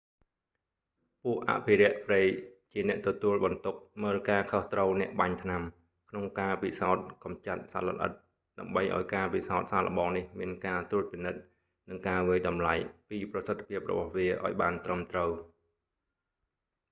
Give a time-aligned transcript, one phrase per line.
[1.23, 2.21] ពួកអភិរក្សព្រៃ
[2.73, 5.61] ជាអ្នកទទួលបន្ទុកមើលការខុសត្រូវអ្នកបាញ់ថ្នាំ
[6.09, 8.11] ក្នុងការពិសោធន៍កម្ចាត់សត្វល្អិត
[8.59, 11.39] ដើម្បីឱ្យការពិសោធន៍សាកល្បងនេះមានការត្រួតពិនិត្យ
[11.89, 12.73] និងការវាយតម្លៃ
[13.09, 15.31] ពីប្រសិទ្ធភាពរបស់វាឱ្យបានត្រឹមត្រូវ